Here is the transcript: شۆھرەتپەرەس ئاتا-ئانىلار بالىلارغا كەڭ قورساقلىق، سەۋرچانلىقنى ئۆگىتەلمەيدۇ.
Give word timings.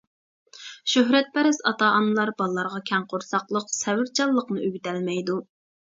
شۆھرەتپەرەس 0.93 1.59
ئاتا-ئانىلار 1.71 2.31
بالىلارغا 2.41 2.81
كەڭ 2.93 3.07
قورساقلىق، 3.13 3.69
سەۋرچانلىقنى 3.77 4.65
ئۆگىتەلمەيدۇ. 4.65 5.37